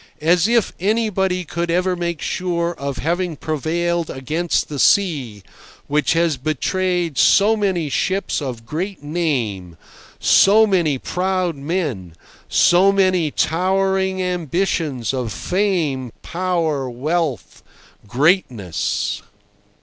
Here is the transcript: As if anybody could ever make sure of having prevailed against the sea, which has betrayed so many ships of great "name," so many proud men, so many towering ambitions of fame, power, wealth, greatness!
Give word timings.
As 0.21 0.47
if 0.47 0.73
anybody 0.79 1.45
could 1.45 1.69
ever 1.69 1.95
make 1.95 2.23
sure 2.23 2.73
of 2.73 2.97
having 2.97 3.35
prevailed 3.35 4.09
against 4.09 4.67
the 4.67 4.79
sea, 4.79 5.43
which 5.85 6.13
has 6.13 6.37
betrayed 6.37 7.19
so 7.19 7.55
many 7.55 7.87
ships 7.87 8.41
of 8.41 8.65
great 8.65 9.03
"name," 9.03 9.77
so 10.19 10.65
many 10.65 10.97
proud 10.97 11.55
men, 11.55 12.15
so 12.49 12.91
many 12.91 13.29
towering 13.29 14.23
ambitions 14.23 15.13
of 15.13 15.31
fame, 15.31 16.11
power, 16.23 16.89
wealth, 16.89 17.61
greatness! 18.07 19.21